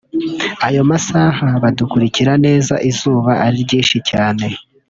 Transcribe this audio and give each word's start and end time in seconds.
ayo 0.67 0.81
masaha 0.91 1.47
badakurikira 1.63 2.33
neza 2.45 2.73
izuba 2.89 3.31
ari 3.45 3.57
ryinshi 3.65 3.97
cyane 4.09 4.45